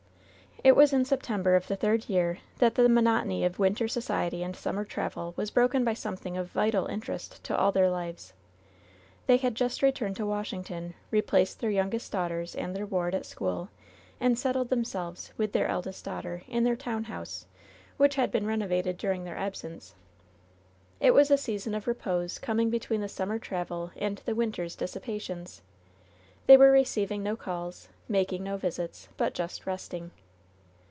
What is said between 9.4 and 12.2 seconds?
just returned to Washington; replaced their youngest